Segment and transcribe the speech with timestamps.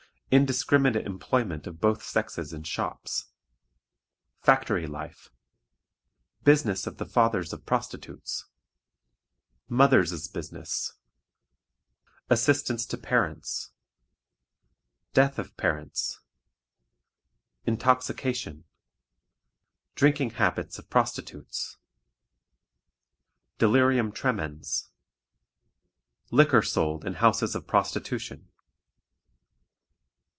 [0.33, 3.33] Indiscriminate Employment of both Sexes in Shops.
[4.39, 5.29] Factory Life.
[6.45, 8.45] Business of the Fathers of Prostitutes.
[9.67, 10.93] Mothers' Business.
[12.29, 13.71] Assistance to Parents.
[15.13, 16.21] Death of Parents.
[17.65, 18.63] Intoxication.
[19.95, 21.75] Drinking Habits of Prostitutes.
[23.57, 24.91] Delirium Tremens.
[26.29, 28.47] Liquor Sold in Houses of Prostitution.